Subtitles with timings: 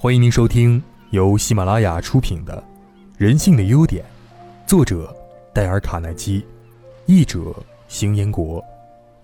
[0.00, 2.56] 欢迎您收听由喜马拉雅出品的
[3.16, 4.04] 《人性的优点》，
[4.64, 5.12] 作者
[5.52, 6.46] 戴尔·卡耐基，
[7.06, 7.52] 译者
[7.88, 8.64] 邢彦国，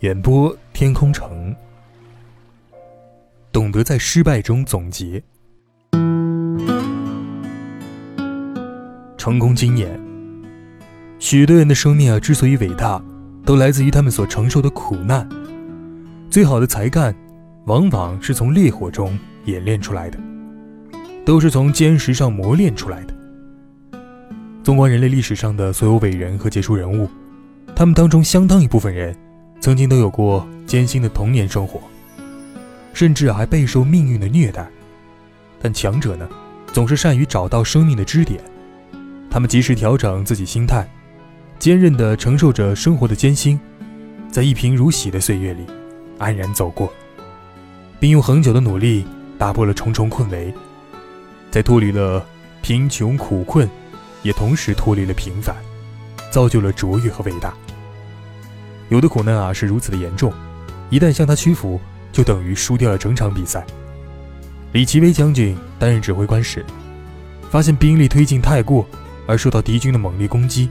[0.00, 1.54] 演播天空城。
[3.52, 5.22] 懂得在失败中总结
[9.16, 9.96] 成功经验。
[11.20, 13.00] 许多人的生命啊，之所以伟大，
[13.46, 15.28] 都来自于他们所承受的苦难。
[16.28, 17.14] 最好的才干，
[17.66, 20.18] 往往是从烈火中演练出来的。
[21.24, 23.14] 都是从坚石上磨练出来的。
[24.62, 27.08] 纵观人类历史上的所有伟人和杰出人物，
[27.74, 29.16] 他们当中相当一部分人，
[29.60, 31.80] 曾经都有过艰辛的童年生活，
[32.92, 34.66] 甚至还备受命运的虐待。
[35.60, 36.28] 但强者呢，
[36.72, 38.40] 总是善于找到生命的支点，
[39.30, 40.86] 他们及时调整自己心态，
[41.58, 43.58] 坚韧地承受着生活的艰辛，
[44.30, 45.64] 在一贫如洗的岁月里，
[46.18, 46.92] 安然走过，
[47.98, 49.04] 并用恒久的努力
[49.38, 50.52] 打破了重重困围。
[51.54, 52.26] 在脱离了
[52.62, 53.70] 贫穷苦困，
[54.24, 55.54] 也同时脱离了平凡，
[56.28, 57.54] 造就了卓越和伟大。
[58.88, 60.32] 有的苦难啊是如此的严重，
[60.90, 61.80] 一旦向他屈服，
[62.10, 63.64] 就等于输掉了整场比赛。
[64.72, 66.66] 李奇微将军担任指挥官时，
[67.52, 68.84] 发现兵力推进太过，
[69.24, 70.68] 而受到敌军的猛烈攻击，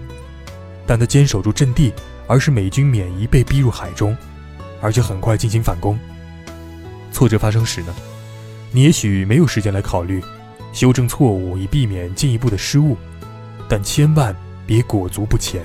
[0.85, 1.93] 但他坚守住阵地，
[2.27, 4.13] 而使美军免于被逼入海中，
[4.81, 5.97] 而且很快进行反攻。
[7.13, 7.95] 挫折发生时呢，
[8.73, 10.21] 你也许没有时间来考虑。
[10.73, 12.97] 修正错误以避免进一步的失误，
[13.69, 14.35] 但千万
[14.65, 15.61] 别裹足不前。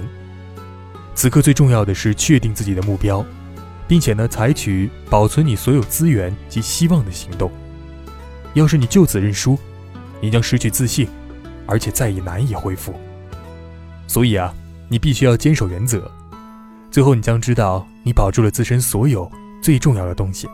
[1.14, 3.24] 此刻最重要的是确定自己的目标，
[3.88, 7.50] 并且呢，采取保存你所有资源及希望的行动。
[8.54, 9.58] 要是你就此认输，
[10.20, 11.08] 你将失去自信，
[11.66, 12.94] 而且再也难以恢复。
[14.06, 14.54] 所以啊，
[14.88, 16.10] 你必须要坚守原则。
[16.90, 19.30] 最后，你将知道你保住了自身所有
[19.62, 20.48] 最重要的东西。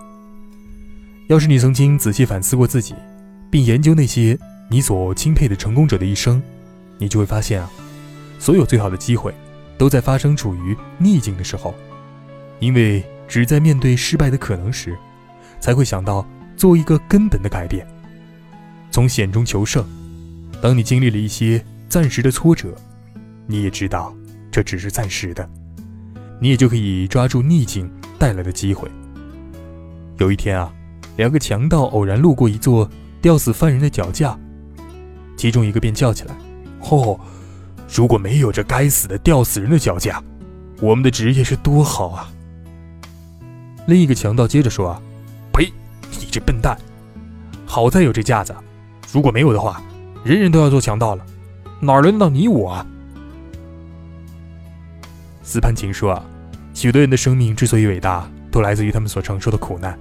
[1.28, 2.94] 要是你曾经仔细反思过自己。
[3.54, 4.36] 并研究那些
[4.68, 6.42] 你所钦佩的成功者的一生，
[6.98, 7.70] 你就会发现啊，
[8.36, 9.32] 所有最好的机会
[9.78, 11.72] 都在发生处于逆境的时候，
[12.58, 14.98] 因为只在面对失败的可能时，
[15.60, 17.86] 才会想到做一个根本的改变，
[18.90, 19.86] 从险中求胜。
[20.60, 22.74] 当你经历了一些暂时的挫折，
[23.46, 24.12] 你也知道
[24.50, 25.48] 这只是暂时的，
[26.40, 28.90] 你也就可以抓住逆境带来的机会。
[30.18, 30.74] 有一天啊，
[31.16, 32.90] 两个强盗偶然路过一座。
[33.24, 34.38] 吊死犯人的脚架，
[35.34, 36.34] 其中一个便叫起来
[36.90, 37.18] ：“哦，
[37.88, 40.22] 如果没有这该死的吊死人的脚架，
[40.78, 42.30] 我们的职业是多好啊！”
[43.88, 45.00] 另一个强盗接着说：“啊，
[45.54, 45.72] 呸！
[46.20, 46.76] 你这笨蛋！
[47.64, 48.54] 好在有这架子，
[49.10, 49.82] 如果没有的话，
[50.22, 51.24] 人人都要做强盗了，
[51.80, 52.86] 哪轮到你我？”啊？”
[55.42, 56.22] 斯潘琴说：“啊，
[56.74, 59.98] 许多人的生命之所以伟大，都来自于他们所承受的苦难。”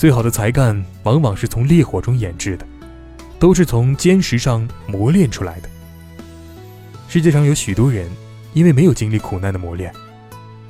[0.00, 2.66] 最好的才干往往是从烈火中研制的，
[3.38, 5.68] 都是从坚石上磨练出来的。
[7.06, 8.08] 世界上有许多人，
[8.54, 9.92] 因为没有经历苦难的磨练，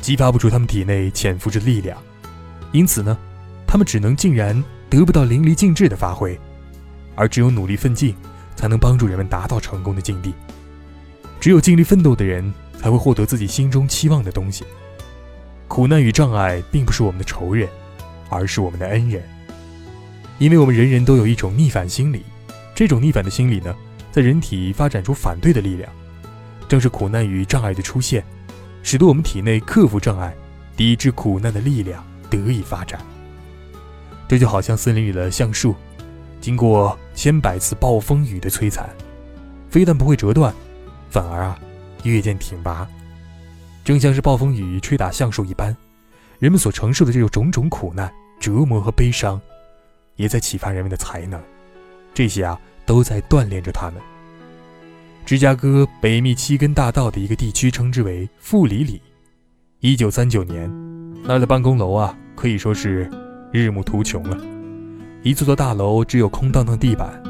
[0.00, 1.96] 激发不出他们体内潜伏着力量，
[2.72, 3.16] 因此呢，
[3.68, 6.36] 他们只能竟然得不到淋漓尽致的发挥。
[7.14, 8.12] 而只有努力奋进，
[8.56, 10.34] 才能帮助人们达到成功的境地。
[11.38, 14.64] 只有尽力奋斗的人，才会获得自己心中期望的东西。
[15.68, 17.68] 苦难与障碍并不是我们的仇人。
[18.30, 19.22] 而是我们的恩人，
[20.38, 22.24] 因为我们人人都有一种逆反心理，
[22.74, 23.74] 这种逆反的心理呢，
[24.10, 25.90] 在人体发展出反对的力量。
[26.68, 28.24] 正是苦难与障碍的出现，
[28.82, 30.32] 使得我们体内克服障碍、
[30.76, 33.00] 抵制苦难的力量得以发展。
[34.28, 35.74] 这就好像森林里的橡树，
[36.40, 38.88] 经过千百次暴风雨的摧残，
[39.68, 40.54] 非但不会折断，
[41.10, 41.58] 反而啊，
[42.04, 42.88] 越见挺拔。
[43.84, 45.76] 正像是暴风雨吹打橡树一般。
[46.38, 49.40] 人们所承受的这种种种苦难、折磨和悲伤，
[50.16, 51.40] 也在启发人们的才能。
[52.12, 54.00] 这些啊，都在锻炼着他们。
[55.24, 59.00] 芝加哥北密七根大道的一个地区称之为富里里。
[59.80, 60.68] 一九三九年，
[61.22, 63.08] 那儿的办公楼啊，可以说是
[63.52, 64.36] 日暮途穷了。
[65.22, 67.22] 一座座大楼只有空荡荡地板，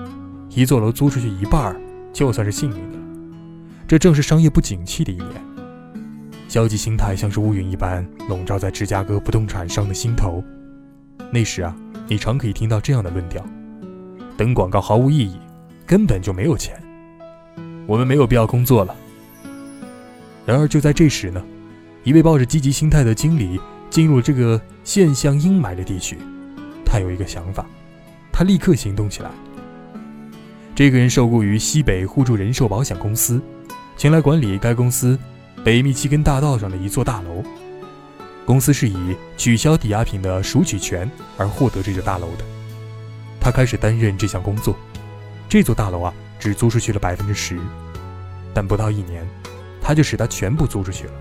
[0.49, 1.81] 一座楼租出去一半儿，
[2.13, 2.99] 就算是幸运的。
[3.87, 5.29] 这正是商业不景气的一年。
[6.49, 10.43] 消极心态像是乌云一般笼罩在芝加哥不动产商的心头。
[11.33, 11.75] 那时啊，
[12.09, 13.45] 你常可以听到这样的论调：
[14.37, 15.39] 等广告毫无意义，
[15.87, 16.81] 根本就没有钱，
[17.87, 18.95] 我们没有必要工作了。
[20.47, 21.43] 然而就在这时呢，
[22.03, 26.19] 一位抱着积极心态的经理进入这个现象阴霾的地区。
[26.85, 27.65] 他有一个想法，
[28.33, 29.31] 他立刻行动起来。
[30.75, 33.41] 这个人受雇于西北互助人寿保险公司，
[33.97, 35.19] 前来管理该公司。
[35.63, 37.45] 北密西根大道上的一座大楼，
[38.51, 41.09] 公司是以取消抵押品的赎取权
[41.39, 42.45] 而获得这座大楼的。
[43.41, 44.77] 他开始担任这项工作，
[45.49, 47.57] 这座大楼啊只租出去了百分之十，
[48.53, 49.25] 但不到一年，
[49.81, 51.13] 他就使它全部租出去了，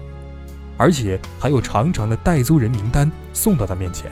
[0.76, 4.12] 而且还有长长的代租人名单送到他面前。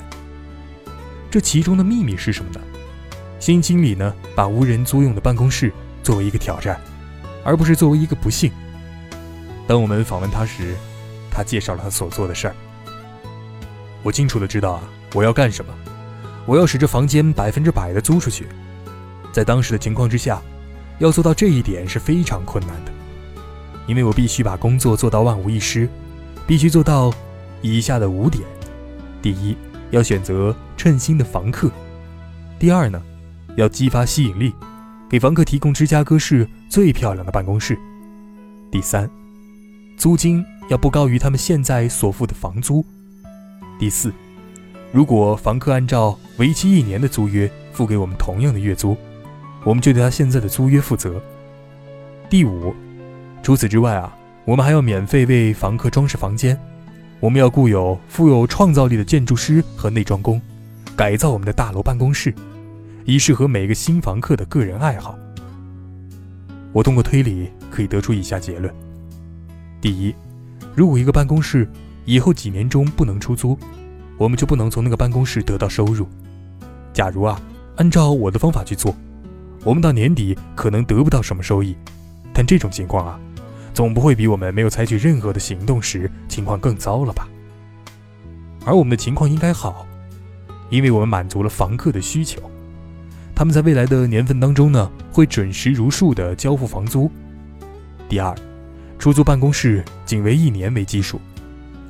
[1.31, 2.61] 这其中的秘密是什么呢？
[3.39, 5.73] 新经理呢，把无人租用的办公室
[6.03, 6.79] 作为一个挑战，
[7.43, 8.51] 而不是作为一个不幸。
[9.65, 10.75] 当我们访问他时，
[11.31, 12.55] 他介绍了他所做的事儿。
[14.07, 14.83] 我清楚的知道啊，
[15.13, 15.73] 我要干什么。
[16.45, 18.47] 我要使这房间百分之百的租出去。
[19.33, 20.41] 在当时的情况之下，
[20.99, 22.91] 要做到这一点是非常困难的，
[23.85, 25.89] 因为我必须把工作做到万无一失，
[26.47, 27.13] 必须做到
[27.61, 28.45] 以下的五点：
[29.21, 29.57] 第一，
[29.91, 31.67] 要选择称心的房客；
[32.57, 33.01] 第二呢，
[33.57, 34.53] 要激发吸引力，
[35.09, 37.75] 给房客提供芝加哥市最漂亮的办公室；
[38.71, 39.09] 第三，
[39.97, 42.81] 租金要不高于他们现在所付的房租；
[43.79, 44.11] 第四，
[44.91, 48.97] 如果房客按照为期一年的租约付给我们同样的月租，
[49.63, 51.21] 我们就对他现在的租约负责。
[52.27, 52.73] 第五，
[53.43, 56.59] 除此之外啊，我们还要免费为房客装饰房间。
[57.19, 60.41] 我们要雇有富有创造力的建筑师和内装工，
[60.95, 62.33] 改造我们的大楼办公室，
[63.05, 65.17] 以适合每个新房客的个人爱好。
[66.73, 68.73] 我通过推理可以得出以下结论：
[69.79, 70.15] 第一，
[70.75, 71.67] 如果一个办公室
[72.07, 73.59] 以后几年中不能出租，
[74.17, 76.07] 我们就不能从那个办公室得到收入。
[76.93, 77.39] 假如啊，
[77.75, 78.95] 按照我的方法去做，
[79.61, 81.75] 我们到年底可能得不到什么收益，
[82.33, 83.19] 但这种情况啊，
[83.73, 87.27] 总不会比我们没有采取任何的行动时情况更糟了吧？
[88.63, 89.85] 而我们的情况应该好，
[90.69, 92.41] 因为我们满足了房客的需求，
[93.35, 97.11] 他们在未来的年份当中呢，会准时如数的交付房租。
[98.07, 98.33] 第二，
[98.97, 101.19] 出租办公室仅为一年为基数，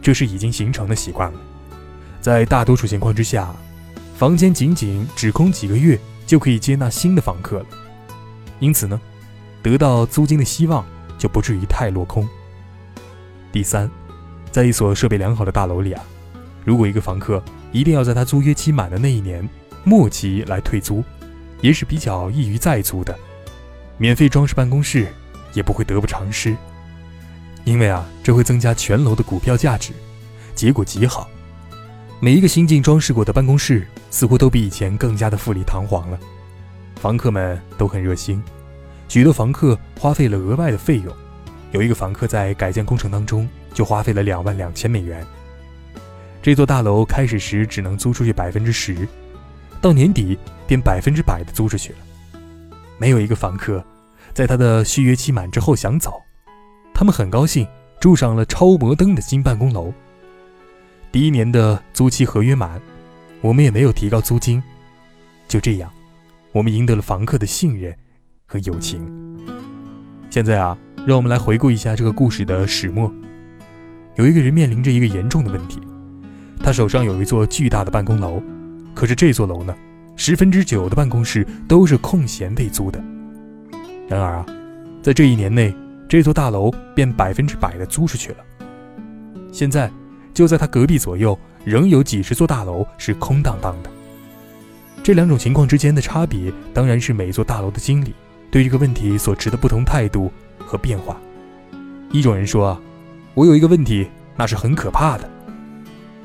[0.08, 1.40] 这是已经形成的习惯了，
[2.22, 3.54] 在大多数情况之下。
[4.16, 7.66] 房间仅仅只空几个月就可以接纳新的房客了，
[8.60, 8.98] 因此呢，
[9.62, 10.86] 得到租金的希望
[11.18, 12.26] 就不至于太落空。
[13.52, 13.92] 第三，
[14.50, 16.02] 在一所设备良好的大楼里啊，
[16.64, 17.44] 如果一个房客
[17.74, 19.46] 一定要在他租约期满的那一年
[19.84, 21.04] 末期来退租，
[21.60, 23.14] 也是比较易于再租的。
[23.98, 25.10] 免费装饰办公室
[25.52, 26.56] 也不会得不偿失，
[27.68, 29.92] 因为啊，这会增加全楼的股票价值，
[30.56, 31.30] 结果极好。
[32.22, 36.18] 每一个新进装饰过的办公室似乎都比以前更加的富丽堂皇了，
[36.96, 38.42] 房客们都很热心，
[39.10, 41.14] 许多房客花费了额外的费用，
[41.72, 45.28] 有一个房客在改建工程当中就花费了两万两千美元。
[46.42, 49.06] 这座大楼开始时只能租出去百分之十，
[49.82, 52.40] 到年底便百分之百的租出去了，
[52.98, 53.84] 没有一个房客
[54.34, 56.14] 在他的续约期满之后想走，
[56.98, 57.68] 他们很高兴
[58.00, 59.94] 住上了超摩登的新办公楼。
[61.12, 62.82] 第一年的租期合约满，
[63.40, 64.62] 我们也没有提高租金。
[65.48, 65.92] 就这样，
[66.52, 67.96] 我们赢得了房客的信任
[68.48, 69.00] 和友情。
[70.32, 73.14] 现在啊，让我们来回顾一下这个故事的始末。
[74.16, 75.80] 有一个人面临着一个严重的问题，
[76.64, 78.42] 他手上有一座巨大的办公楼，
[78.96, 79.76] 可是这座楼呢，
[80.16, 83.00] 十分之九的办公室都是空闲被租的。
[84.10, 84.46] 然而啊，
[85.04, 85.72] 在这一年内，
[86.08, 88.38] 这座大楼便百分之百的租出去了。
[89.52, 89.92] 现在。
[90.34, 93.90] 就在他隔壁左右，仍有几十座大楼是空荡荡的。
[95.02, 98.14] 这两种情况之间的差别，当然是每座大楼的经理
[98.52, 100.32] 对这个问题所持的不同态度
[100.64, 101.20] 和变化。
[102.12, 102.82] 一种人说啊，
[103.34, 105.24] 我有一个问题，那是很可怕的；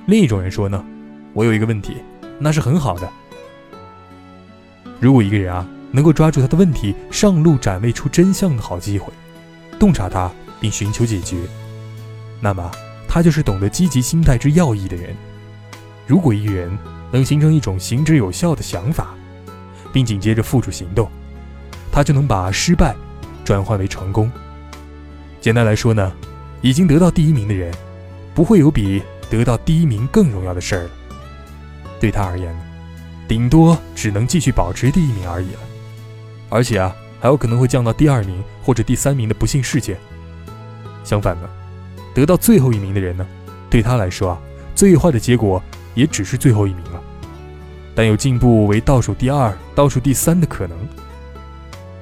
[0.04, 0.84] 另一种人说呢，
[1.32, 1.96] 我有一个问题，
[2.38, 3.08] 那是很好的。
[5.00, 9.10] 如果一个人啊，能够抓住他的问题，上路展位出真相的好机会，
[9.82, 11.38] 洞察它并寻求解决，
[12.40, 12.70] 那么。
[13.08, 15.14] 他就是懂得积极心态之要义的人。
[16.06, 16.78] 如果一个人
[17.10, 19.08] 能形成一种行之有效的想法，
[19.92, 21.10] 并紧接着付诸行动，
[21.92, 22.94] 他就能把失败
[23.44, 24.32] 转换为成功。
[25.42, 26.10] 简单来说呢，
[26.62, 27.70] 已经得到第一名的人，
[28.34, 30.90] 不会有比得到第一名更荣耀的事儿了。
[32.00, 32.56] 对他而言，
[33.28, 35.60] 顶多只能继续保持第一名而已了。
[36.48, 39.96] 而且啊，还有可能会降到第二名或者第三名的不幸事件。
[41.04, 41.48] 相反呢？
[42.12, 43.24] 得到最后一名的人呢，
[43.70, 44.38] 对他来说啊，
[44.74, 45.62] 最坏的结果
[45.94, 47.00] 也只是最后一名了，
[47.94, 50.76] 但有进步为倒数第二、倒数第三的可能。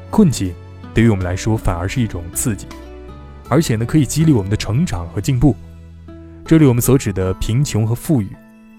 [0.08, 0.54] 困境
[0.94, 2.66] 对于我们来说反而是一种刺激，
[3.50, 5.54] 而且呢，可以激励我们的成长和进步。
[6.46, 8.28] 这里我们所指的贫穷和富裕，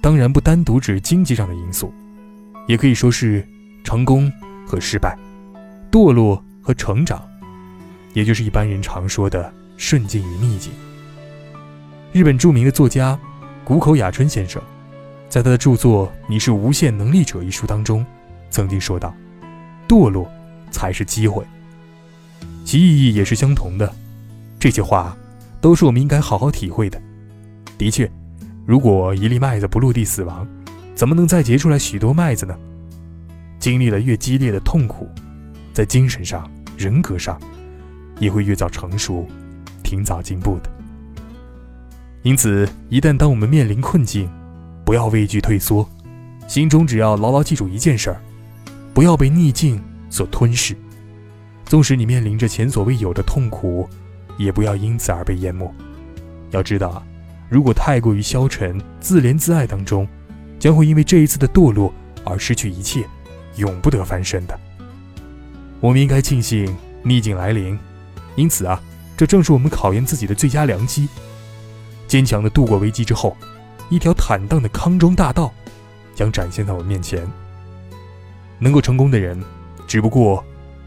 [0.02, 1.94] 当然不单独指经济上的因素，
[2.68, 3.48] 也可以说是
[3.84, 4.30] 成功
[4.68, 5.18] 和失败，
[5.92, 7.22] 堕落和成长，
[8.14, 10.72] 也就是一般人常说的顺境与逆境。
[12.14, 13.20] 日本著名的作家
[13.66, 14.62] 谷口雅春先生，
[15.28, 18.06] 在他的著作《你是无限能力者》一书当中，
[18.50, 19.14] 曾经说道
[19.88, 20.32] ：“堕落
[20.72, 21.44] 才是机会。
[22.64, 23.94] 其意义也是相同的。
[24.60, 25.16] 这些话，
[25.60, 27.02] 都是我们应该好好体会的。
[27.78, 28.10] 的确，
[28.66, 30.48] 如果一粒麦子不落地死亡，
[30.96, 32.58] 怎么能再结出来许多麦子呢？
[33.60, 35.10] 经历了越激烈的痛苦，
[35.74, 37.40] 在精神上、人格上，
[38.20, 39.28] 也会越早成熟，
[39.84, 40.70] 挺早进步的。
[42.24, 44.30] 因此，一旦当我们面临困境，
[44.86, 45.88] 不要畏惧退缩，
[46.48, 48.22] 心中只要牢牢记住一件事儿：
[48.94, 50.75] 不要被逆境所吞噬。
[51.66, 53.88] 纵使你面临着前所未有的痛苦，
[54.38, 55.74] 也不要因此而被淹没。
[56.51, 57.01] 要知道，
[57.50, 60.08] 如果太过于消沉、自怜自爱当中，
[60.60, 63.04] 将会因为这一次的堕落而失去一切，
[63.56, 64.60] 永不得翻身的。
[65.82, 66.74] 我们应该庆幸
[67.04, 67.78] 逆境来临，
[68.36, 68.82] 因此啊，
[69.18, 71.10] 这正是我们考验自己的最佳良机。
[72.08, 73.36] 坚强的度过危机之后，
[73.90, 75.54] 一条坦荡的康庄大道
[76.16, 77.28] 将展现在我们面前。
[78.60, 79.44] 能够成功的人，
[79.86, 80.42] 只不过。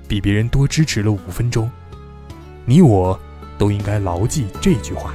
[0.06, 1.68] 比别人多支持了五分钟，
[2.66, 3.18] 你我
[3.56, 5.14] 都应该牢记这句话。